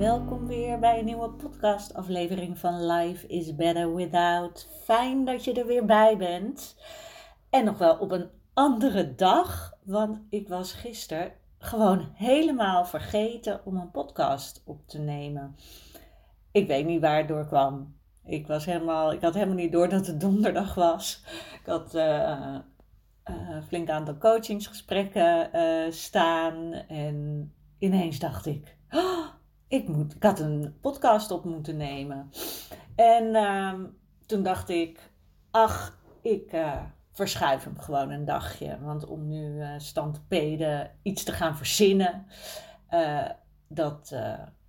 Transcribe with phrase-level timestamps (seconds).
[0.00, 4.68] Welkom weer bij een nieuwe podcastaflevering van Life is Better Without.
[4.82, 6.76] Fijn dat je er weer bij bent.
[7.50, 13.76] En nog wel op een andere dag, want ik was gisteren gewoon helemaal vergeten om
[13.76, 15.56] een podcast op te nemen.
[16.52, 17.94] Ik weet niet waar het door kwam.
[18.24, 21.24] Ik, was helemaal, ik had helemaal niet door dat het donderdag was.
[21.60, 22.56] Ik had uh,
[23.66, 25.50] flink aantal coachingsgesprekken
[25.92, 26.72] staan.
[26.88, 29.38] En ineens dacht ik, oh,
[29.70, 32.30] ik, moet, ik had een podcast op moeten nemen.
[32.94, 33.84] En ehm,
[34.26, 35.10] toen dacht ik,
[35.50, 36.56] ach, ik
[37.12, 38.78] verschuif hem gewoon een dagje.
[38.80, 42.26] Want om nu uh, standpeden iets te gaan verzinnen,
[42.90, 43.28] uh,
[43.68, 44.14] dat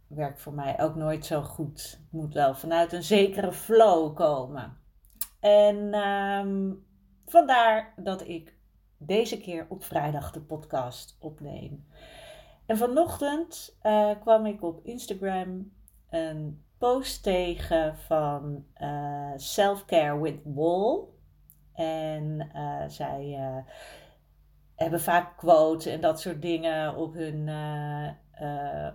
[0.08, 1.98] werkt voor mij ook nooit zo goed.
[2.02, 4.78] Het moet wel vanuit een zekere flow komen.
[5.40, 6.86] En um,
[7.26, 8.56] vandaar dat ik
[8.98, 11.86] deze keer op vrijdag de podcast opneem.
[12.72, 13.77] En vanochtend
[14.19, 15.72] kwam ik op Instagram
[16.09, 18.66] een post tegen van
[19.36, 20.99] Self-Care with Wall.
[21.73, 23.38] En uh, zij
[24.75, 27.45] hebben vaak quotes en dat soort dingen op hun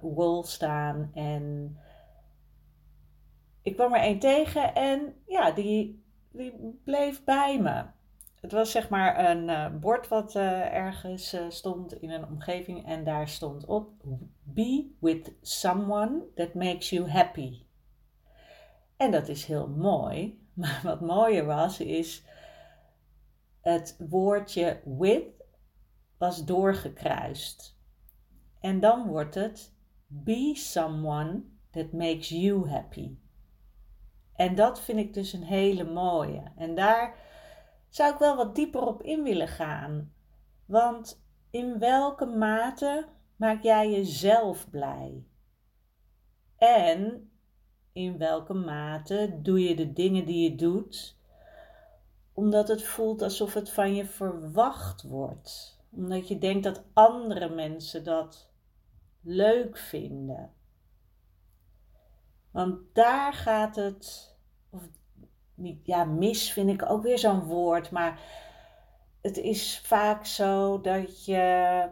[0.01, 1.11] wall staan.
[1.15, 1.77] En
[3.63, 7.85] ik kwam er één tegen en ja, die, die bleef bij me.
[8.47, 13.65] Het was zeg maar een bord wat ergens stond in een omgeving en daar stond
[13.65, 13.91] op:
[14.43, 17.65] Be with someone that makes you happy.
[18.97, 20.39] En dat is heel mooi.
[20.55, 22.25] Maar wat mooier was, is
[23.61, 25.25] het woordje with
[26.19, 27.79] was doorgekruist.
[28.61, 29.75] En dan wordt het
[30.07, 33.17] be someone that makes you happy.
[34.35, 36.43] En dat vind ik dus een hele mooie.
[36.57, 37.25] En daar
[37.89, 40.13] zou ik wel wat dieper op in willen gaan.
[40.67, 45.27] Want in welke mate maak jij jezelf blij?
[46.57, 47.31] En
[47.93, 51.17] in welke mate doe je de dingen die je doet
[52.37, 55.81] omdat het voelt alsof het van je verwacht wordt.
[55.91, 58.51] Omdat je denkt dat andere mensen dat
[59.21, 60.53] leuk vinden.
[62.51, 64.37] Want daar gaat het,
[64.71, 64.89] of
[65.57, 68.21] niet, ja, mis vind ik ook weer zo'n woord, maar
[69.21, 71.89] het is vaak zo dat je,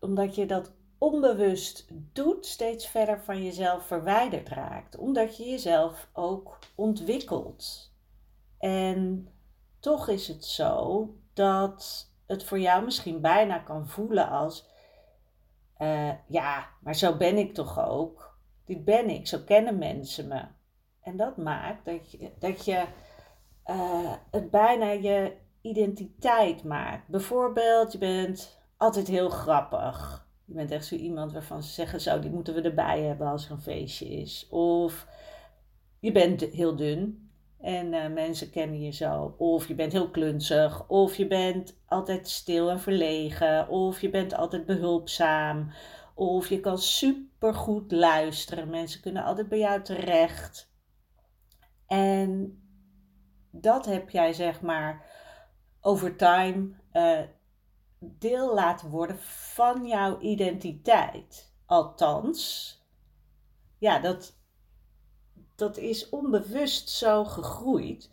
[0.00, 4.96] omdat je dat onbewust doet, steeds verder van jezelf verwijderd raakt.
[4.96, 7.92] Omdat je jezelf ook ontwikkelt.
[8.58, 9.28] En
[9.78, 14.68] toch is het zo dat het voor jou misschien bijna kan voelen als:
[15.78, 18.38] uh, ja, maar zo ben ik toch ook.
[18.64, 20.44] Dit ben ik, zo kennen mensen me.
[21.02, 22.84] En dat maakt dat je, dat je
[23.66, 27.08] uh, het bijna je identiteit maakt.
[27.08, 30.28] Bijvoorbeeld, je bent altijd heel grappig.
[30.44, 33.44] Je bent echt zo iemand waarvan ze zeggen: zo, die moeten we erbij hebben als
[33.44, 34.46] er een feestje is.
[34.50, 35.06] Of
[35.98, 37.30] je bent heel dun.
[37.60, 39.34] En uh, mensen kennen je zo.
[39.38, 40.88] Of je bent heel klunzig.
[40.88, 43.68] Of je bent altijd stil en verlegen.
[43.68, 45.72] Of je bent altijd behulpzaam.
[46.14, 48.70] Of je kan supergoed luisteren.
[48.70, 50.69] Mensen kunnen altijd bij jou terecht.
[51.90, 52.62] En
[53.50, 55.06] dat heb jij zeg maar
[55.80, 57.20] over time uh,
[57.98, 61.54] deel laten worden van jouw identiteit.
[61.66, 62.74] Althans,
[63.78, 64.38] ja, dat,
[65.54, 68.10] dat is onbewust zo gegroeid.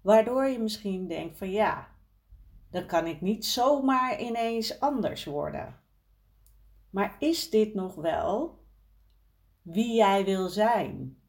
[0.00, 1.88] Waardoor je misschien denkt van ja,
[2.70, 5.80] dan kan ik niet zomaar ineens anders worden.
[6.90, 8.58] Maar is dit nog wel
[9.62, 11.20] wie jij wil zijn?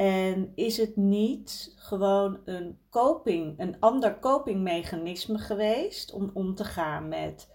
[0.00, 7.08] En is het niet gewoon een coping, een ander copingmechanisme geweest om om te gaan
[7.08, 7.48] met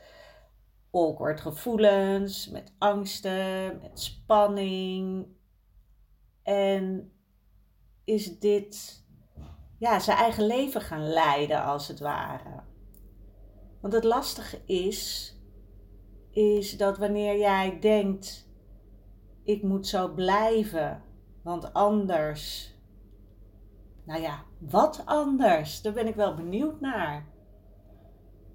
[0.92, 5.27] awkward gevoelens, met angsten, met spanning.
[6.44, 7.12] En
[8.03, 9.03] is dit
[9.77, 12.63] ja, zijn eigen leven gaan leiden, als het ware.
[13.81, 15.33] Want het lastige is,
[16.30, 18.50] is dat wanneer jij denkt,
[19.44, 21.03] ik moet zo blijven,
[21.45, 22.74] want anders,
[24.03, 25.81] nou ja, wat anders?
[25.81, 27.25] Daar ben ik wel benieuwd naar.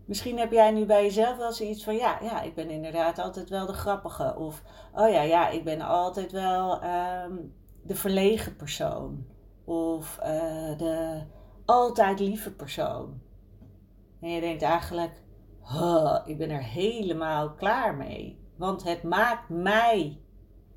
[0.04, 3.48] Misschien heb jij nu bij jezelf wel zoiets van, ja, ja, ik ben inderdaad altijd
[3.48, 4.36] wel de grappige.
[4.36, 4.62] Of,
[4.94, 7.36] oh ja, ja, ik ben altijd wel ehm,
[7.82, 9.26] de verlegen persoon.
[9.64, 11.22] Of uh, de
[11.64, 13.20] altijd lieve persoon.
[14.20, 15.22] En je denkt eigenlijk,
[16.24, 18.38] ik ben er helemaal klaar mee.
[18.56, 20.20] Want het maakt mij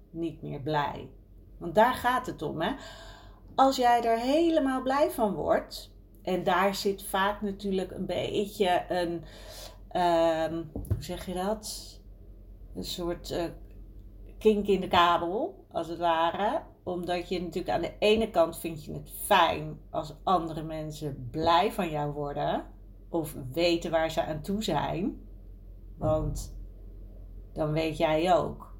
[0.09, 1.09] niet meer blij.
[1.57, 2.61] Want daar gaat het om.
[2.61, 2.71] Hè?
[3.55, 5.91] Als jij er helemaal blij van wordt.
[6.21, 9.23] En daar zit vaak natuurlijk een beetje een.
[10.01, 11.99] Um, hoe zeg je dat?
[12.75, 13.43] Een soort uh,
[14.37, 16.61] kink in de kabel, als het ware.
[16.83, 21.71] Omdat je natuurlijk aan de ene kant vind je het fijn als andere mensen blij
[21.71, 22.65] van jou worden
[23.09, 25.21] of weten waar ze aan toe zijn.
[25.97, 26.55] Want
[27.53, 28.75] dan weet jij ook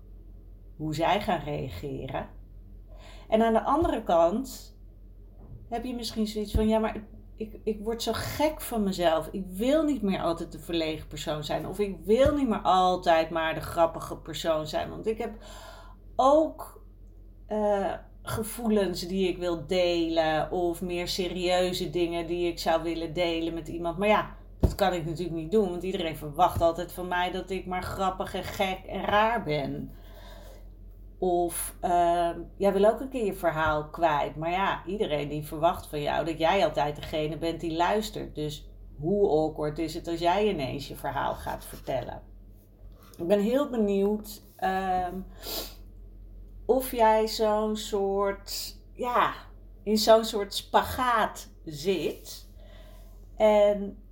[0.75, 2.29] hoe zij gaan reageren.
[3.29, 4.77] En aan de andere kant
[5.69, 7.03] heb je misschien zoiets van: ja, maar
[7.37, 9.27] ik, ik, word zo gek van mezelf.
[9.31, 11.67] Ik wil niet meer altijd de verlegen persoon zijn.
[11.67, 14.89] Of ik wil niet meer altijd maar de grappige persoon zijn.
[14.89, 15.31] Want ik heb
[16.15, 16.81] ook.
[17.49, 17.93] Uh,
[18.23, 23.67] gevoelens die ik wil delen of meer serieuze dingen die ik zou willen delen met
[23.67, 23.97] iemand.
[23.97, 27.49] Maar ja, dat kan ik natuurlijk niet doen, want iedereen verwacht altijd van mij dat
[27.49, 29.91] ik maar grappig en gek en raar ben.
[31.23, 34.35] Of uh, jij wil ook een keer je verhaal kwijt.
[34.35, 38.35] Maar ja, iedereen die verwacht van jou dat jij altijd degene bent die luistert.
[38.35, 42.21] Dus hoe awkward is het als jij ineens je verhaal gaat vertellen?
[43.17, 44.41] Ik ben heel benieuwd.
[44.55, 45.15] Ehm,
[46.65, 49.33] of jij zo'n soort, ja,
[49.83, 52.49] in zo'n soort spagaat zit.
[53.37, 54.03] En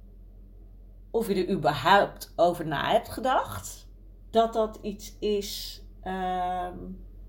[1.09, 3.89] of je er überhaupt over na hebt gedacht.
[4.29, 6.77] Dat dat iets is ehm,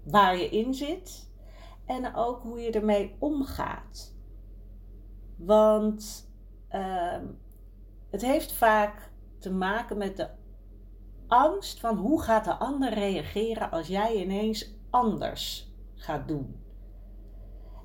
[0.04, 1.30] waar je in zit.
[1.86, 4.16] En ook hoe je ermee omgaat.
[5.36, 6.30] Want
[6.68, 7.26] ehm,
[8.10, 10.28] het heeft vaak te maken met de
[11.26, 16.60] angst van hoe gaat de ander reageren als jij ineens anders gaat doen.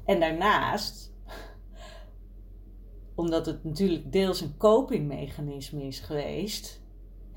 [0.06, 1.14] En daarnaast,
[3.16, 6.82] omdat het natuurlijk deels een copingmechanisme is geweest,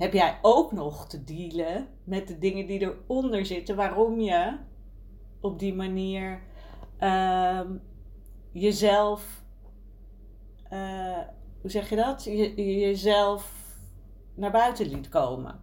[0.00, 4.56] heb jij ook nog te dealen met de dingen die eronder zitten, waarom je
[5.40, 6.42] op die manier
[7.00, 7.60] uh,
[8.52, 9.42] jezelf,
[10.72, 11.18] uh,
[11.60, 12.24] hoe zeg je dat?
[12.24, 13.52] Je, jezelf
[14.34, 15.60] naar buiten liet komen.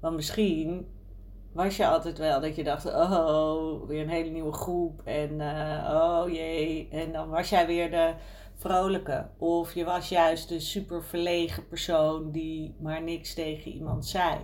[0.00, 0.88] Want misschien
[1.52, 5.90] was je altijd wel dat je dacht, oh, weer een hele nieuwe groep en uh,
[5.92, 6.88] oh jee.
[6.90, 8.14] En dan was jij weer de
[8.60, 9.30] vrolijke.
[9.38, 14.38] Of je was juist de super verlegen persoon die maar niks tegen iemand zei.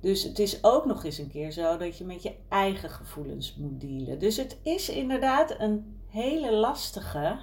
[0.00, 3.56] Dus het is ook nog eens een keer zo dat je met je eigen gevoelens
[3.56, 4.18] moet dealen.
[4.18, 7.38] Dus het is inderdaad een hele lastige,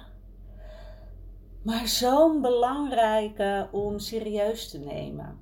[1.62, 5.40] maar zo'n belangrijke om serieus te nemen.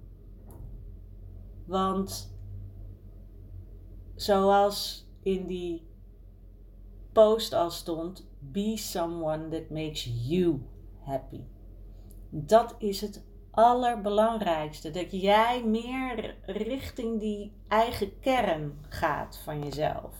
[1.67, 2.37] Want
[4.15, 5.89] zoals in die
[7.12, 10.61] post al stond, be someone that makes you
[10.99, 11.40] happy.
[12.31, 14.91] Dat is het allerbelangrijkste.
[14.91, 20.15] Dat jij meer richting die eigen kern gaat van jezelf.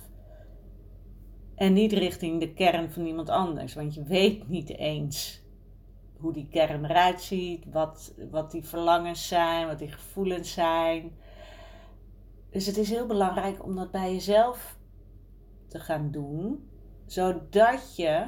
[1.55, 3.75] En niet richting de kern van iemand anders.
[3.75, 5.43] Want je weet niet eens
[6.19, 11.13] hoe die kern eruit ziet, wat, wat die verlangens zijn, wat die gevoelens zijn.
[12.51, 14.79] Dus het is heel belangrijk om dat bij jezelf
[15.69, 16.68] te gaan doen,
[17.13, 18.27] zodat je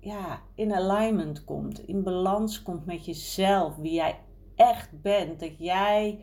[0.00, 4.20] ja, in alignment komt, in balans komt met jezelf, wie jij
[4.54, 5.40] echt bent.
[5.40, 6.20] Dat jij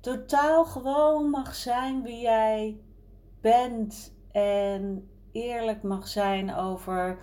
[0.00, 2.80] totaal gewoon mag zijn wie jij
[3.40, 7.18] bent en eerlijk mag zijn over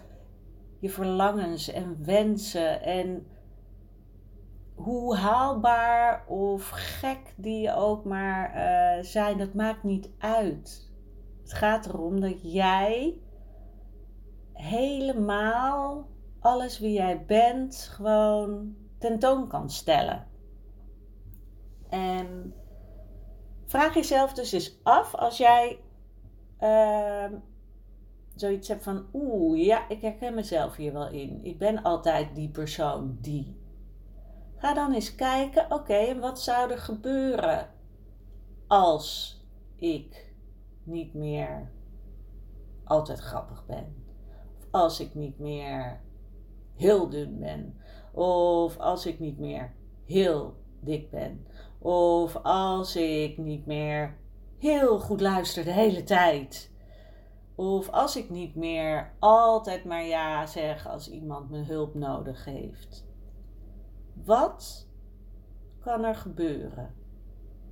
[0.80, 3.28] je verlangens en wensen en
[4.76, 10.92] hoe haalbaar of gek die ook maar uh, zijn, dat maakt niet uit.
[11.42, 13.18] Het gaat erom dat jij
[14.54, 16.08] helemaal
[16.40, 20.28] alles wie jij bent gewoon tentoon kan stellen.
[21.90, 22.54] En
[23.66, 25.80] vraag jezelf dus eens af als jij
[26.60, 27.38] uh,
[28.36, 31.40] zoiets hebt van, oeh, ja, ik herken mezelf hier wel in.
[31.44, 33.62] Ik ben altijd die persoon die.
[34.56, 37.70] Ga dan eens kijken, oké, en wat zou er gebeuren
[38.68, 39.38] als
[39.76, 40.34] ik
[40.84, 41.72] niet meer
[42.84, 44.03] altijd grappig ben?
[44.74, 46.02] Als ik niet meer
[46.76, 47.78] heel dun ben.
[48.12, 49.74] Of als ik niet meer
[50.06, 51.48] heel dik ben.
[51.80, 54.18] Of als ik niet meer
[54.58, 56.72] heel goed luister de hele tijd.
[57.56, 63.06] Of als ik niet meer altijd maar ja zeg als iemand me hulp nodig heeft.
[64.14, 64.88] Wat
[65.80, 66.96] kan er gebeuren?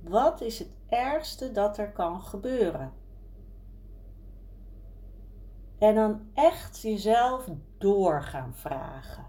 [0.02, 2.92] Wat is het ergste dat er kan gebeuren?
[5.82, 7.48] En dan echt jezelf
[7.78, 9.26] door gaan vragen.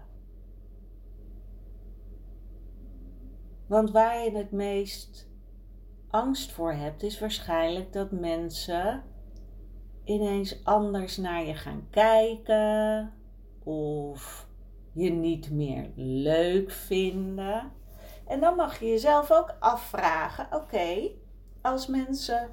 [3.66, 5.30] Want waar je het meest
[6.10, 9.02] angst voor hebt, is waarschijnlijk dat mensen
[10.04, 13.12] ineens anders naar je gaan kijken
[13.64, 14.48] of
[14.92, 17.72] je niet meer leuk vinden.
[18.26, 21.10] En dan mag je jezelf ook afvragen: oké,
[21.62, 22.50] als mensen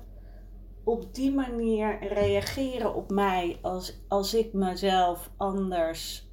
[0.84, 6.30] op die manier reageren op mij, als, als ik mezelf anders,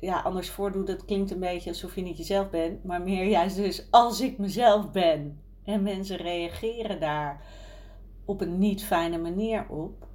[0.00, 3.56] ja, anders voordoe, dat klinkt een beetje alsof je niet jezelf bent, maar meer juist
[3.56, 7.44] dus als ik mezelf ben en mensen reageren daar
[8.24, 10.06] op een niet fijne manier op,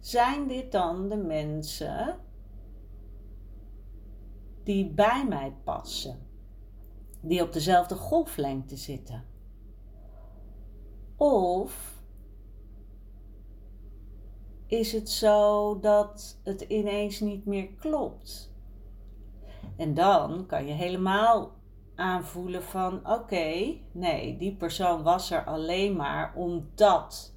[0.00, 2.16] zijn dit dan de mensen
[4.62, 6.26] die bij mij passen?
[7.20, 9.24] Die op dezelfde golflengte zitten?
[11.16, 11.97] Of
[14.68, 18.52] is het zo dat het ineens niet meer klopt?
[19.76, 21.52] En dan kan je helemaal
[21.94, 27.34] aanvoelen van oké, nee, die persoon was er alleen maar omdat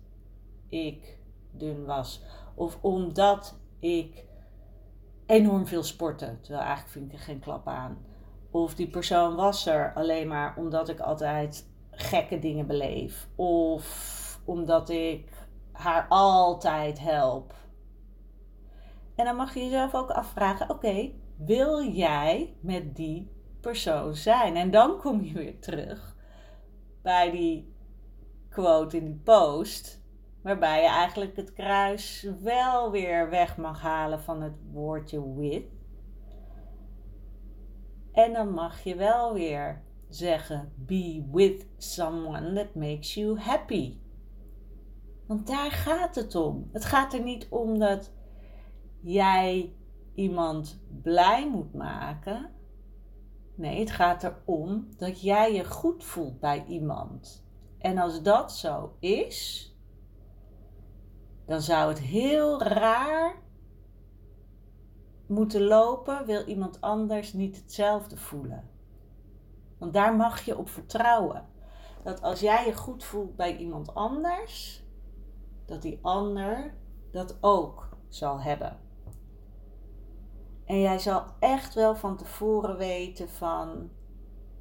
[0.69, 1.17] ik
[1.51, 2.21] dun was.
[2.55, 4.25] Of omdat ik
[5.25, 6.37] enorm veel sportte.
[6.41, 7.97] Terwijl eigenlijk vind ik er geen klap aan.
[8.51, 13.27] Of die persoon was er alleen maar omdat ik altijd gekke dingen beleef.
[13.35, 15.40] Of omdat ik
[15.81, 17.53] haar altijd help.
[19.15, 24.55] En dan mag je jezelf ook afvragen: oké, wil jij met die persoon zijn?
[24.55, 26.15] En dan kom je weer terug
[27.01, 27.75] bij die
[28.49, 29.99] quote in die post.
[30.41, 35.63] Waarbij je eigenlijk het kruis wel weer weg mag halen van het woordje with.
[38.11, 43.99] En dan mag je wel weer zeggen: be with someone that makes you happy.
[45.31, 46.69] Want daar gaat het om.
[46.71, 48.11] Het gaat er niet om dat
[48.99, 49.73] jij
[50.15, 52.49] iemand blij moet maken.
[53.55, 57.45] Nee, het gaat erom dat jij je goed voelt bij iemand.
[57.77, 59.67] En als dat zo is,
[61.45, 63.35] dan zou het heel raar
[65.27, 68.69] moeten lopen, wil iemand anders niet hetzelfde voelen.
[69.77, 71.45] Want daar mag je op vertrouwen.
[72.03, 74.80] Dat als jij je goed voelt bij iemand anders,
[75.71, 76.73] dat die ander
[77.11, 78.79] dat ook zal hebben.
[80.65, 83.89] En jij zal echt wel van tevoren weten van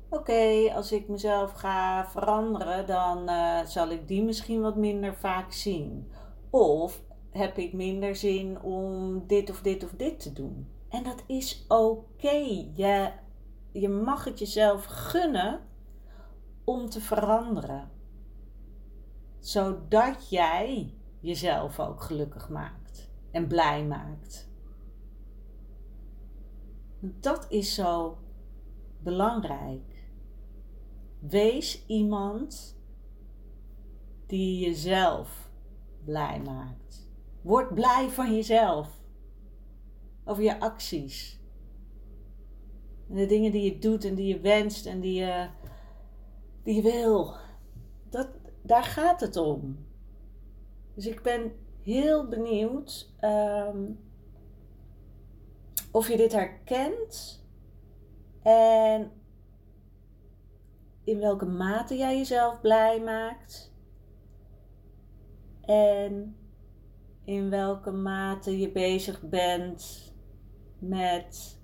[0.09, 5.53] oké, als ik mezelf ga veranderen, dan uh, zal ik die misschien wat minder vaak
[5.53, 6.11] zien.
[6.51, 10.69] Of heb ik minder zin om dit of dit of dit te doen.
[10.89, 12.67] En dat is oké.
[12.75, 13.11] Je,
[13.73, 15.61] je mag het jezelf gunnen
[16.65, 17.91] om te veranderen.
[19.39, 24.51] Zodat jij jezelf ook gelukkig maakt en blij maakt.
[27.01, 28.19] Dat is zo
[29.03, 30.09] belangrijk.
[31.19, 32.79] Wees iemand
[34.27, 35.51] die jezelf
[36.05, 37.09] blij maakt.
[37.43, 39.01] Word blij van jezelf.
[40.25, 41.41] Over je acties.
[43.09, 45.49] En de dingen die je doet en die je wenst en die je,
[46.63, 47.35] die je wil.
[48.11, 48.29] Dat,
[48.63, 49.89] daar gaat het om.
[50.95, 53.93] Dus ik ben heel benieuwd ehm,
[55.91, 57.45] of je dit herkent
[58.43, 59.13] en
[61.05, 63.75] in welke mate jij jezelf blij maakt
[65.61, 66.37] en
[67.25, 70.13] in welke mate je bezig bent
[70.79, 71.61] met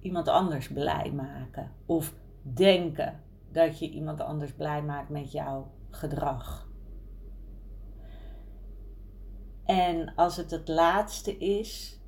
[0.00, 3.20] iemand anders blij maken of denken
[3.52, 6.68] dat je iemand anders blij maakt met jouw gedrag.
[9.64, 12.00] En als het het laatste is,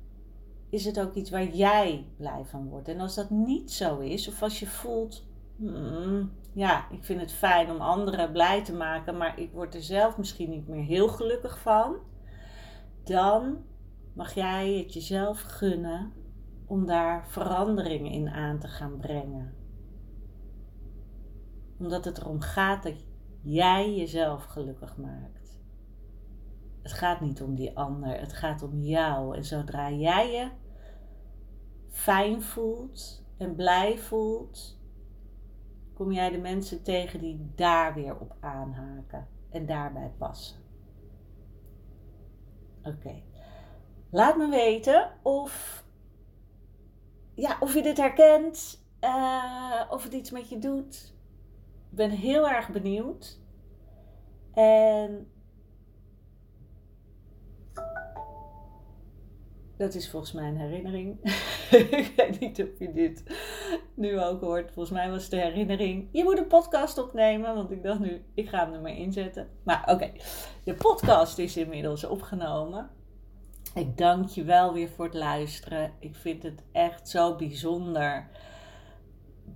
[0.69, 2.87] is het ook iets waar jij blij van wordt.
[2.87, 7.31] En als dat niet zo is, of als je voelt, Hmm, ja, ik vind het
[7.31, 11.07] fijn om anderen blij te maken, maar ik word er zelf misschien niet meer heel
[11.07, 11.95] gelukkig van.
[13.03, 13.57] Dan
[14.13, 16.13] mag jij het jezelf gunnen
[16.65, 19.53] om daar verandering in aan te gaan brengen.
[21.79, 23.05] Omdat het erom gaat dat
[23.41, 25.46] jij jezelf gelukkig maakt.
[26.87, 29.35] Het gaat niet om die ander, het gaat om jou.
[29.35, 30.49] En zodra jij je
[31.89, 34.79] fijn voelt en blij voelt,
[35.93, 40.57] kom jij de mensen tegen die daar weer op aanhaken en daarbij passen.
[42.83, 43.21] Oké.
[44.09, 45.83] Laat me weten of,
[47.33, 51.15] ja, of je dit herkent, uh, of het iets met je doet.
[51.89, 53.39] Ik ben heel erg benieuwd.
[54.53, 55.31] En
[59.77, 61.19] dat is volgens mij een herinnering.
[61.99, 63.23] ik weet niet of je dit
[63.93, 64.71] nu ook hoort.
[64.71, 66.09] Volgens mij was het de herinnering.
[66.11, 67.55] Je moet een podcast opnemen.
[67.55, 69.49] Want ik dacht nu, ik ga hem er maar inzetten.
[69.63, 70.11] Maar oké,
[70.63, 72.89] de podcast is inmiddels opgenomen.
[73.73, 75.91] Ik dank je wel weer voor het luisteren.
[75.99, 78.29] Ik vind het echt zo bijzonder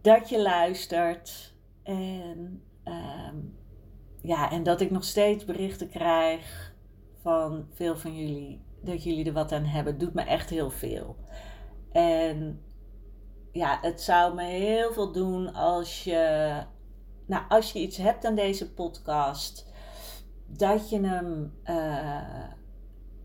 [0.02, 1.54] dat je luistert.
[1.84, 3.38] En, ehm,
[4.22, 6.74] ja, en dat ik nog steeds berichten krijg
[7.22, 8.62] van veel van jullie.
[8.82, 9.98] Dat jullie er wat aan hebben.
[9.98, 11.16] doet me echt heel veel.
[11.92, 12.62] En
[13.52, 16.54] ja, het zou me heel veel doen als je,
[17.26, 19.66] nou, als je iets hebt aan deze podcast,
[20.46, 22.52] dat je hem uh,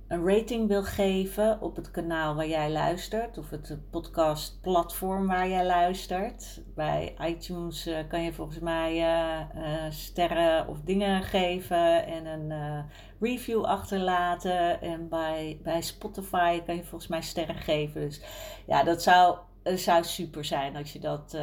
[0.09, 5.67] een rating wil geven op het kanaal waar jij luistert, of het podcastplatform waar jij
[5.67, 6.63] luistert.
[6.75, 12.85] Bij iTunes uh, kan je volgens mij uh, sterren of dingen geven en een
[13.21, 14.81] review achterlaten.
[14.81, 18.01] En bij, bij Spotify kan je volgens mij sterren geven.
[18.01, 18.21] Dus
[18.67, 21.37] ja, dat zou, zou super zijn als je dat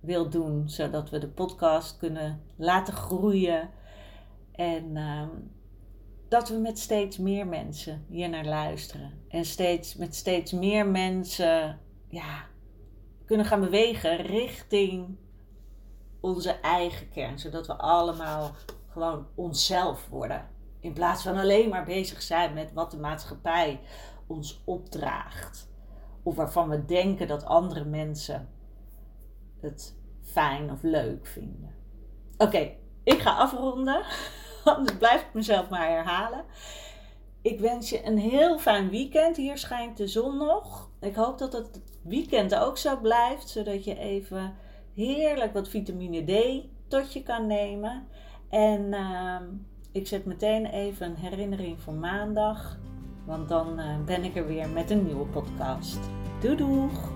[0.00, 3.70] wilt doen, zodat we de podcast kunnen laten groeien.
[4.52, 5.22] En uh,
[6.32, 9.12] dat we met steeds meer mensen hier naar luisteren.
[9.28, 12.44] En steeds, met steeds meer mensen ja,
[13.24, 15.16] kunnen gaan bewegen richting
[16.20, 17.38] onze eigen kern.
[17.38, 18.50] Zodat we allemaal
[18.88, 20.48] gewoon onszelf worden.
[20.80, 23.80] In plaats van alleen maar bezig zijn met wat de maatschappij
[24.26, 25.70] ons opdraagt.
[26.22, 28.48] Of waarvan we denken dat andere mensen
[29.60, 31.74] het fijn of leuk vinden.
[32.36, 32.70] Oké,
[33.04, 34.04] ik ga afronden.
[34.64, 36.44] Anders blijf ik mezelf maar herhalen.
[37.42, 39.36] Ik wens je een heel fijn weekend.
[39.36, 40.90] Hier schijnt de zon nog.
[41.00, 43.48] Ik hoop dat het weekend ook zo blijft.
[43.48, 44.54] Zodat je even
[44.94, 48.06] heerlijk wat vitamine D tot je kan nemen.
[48.50, 49.40] En uh,
[49.92, 52.78] ik zet meteen even een herinnering voor maandag.
[53.26, 55.98] Want dan uh, ben ik er weer met een nieuwe podcast.
[56.40, 57.11] Doei doeg!